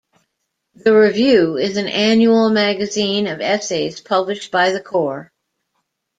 The 0.73 0.95
Review 0.97 1.57
is 1.57 1.77
an 1.77 1.87
annual 1.87 2.49
magazine 2.49 3.27
of 3.27 3.39
essays 3.39 3.99
published 4.01 4.49
by 4.49 4.71
the 4.71 4.81
Corps. 4.81 5.31